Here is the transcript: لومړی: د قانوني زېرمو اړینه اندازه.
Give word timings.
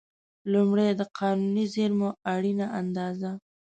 لومړی: 0.51 0.89
د 0.99 1.01
قانوني 1.17 1.65
زېرمو 1.73 2.09
اړینه 2.33 2.65
اندازه. 2.79 3.31